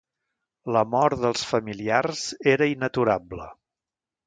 La 0.75 0.81
mort 0.93 1.21
dels 1.25 1.43
familiars 1.51 2.25
era 2.55 2.71
inaturable. 2.73 3.49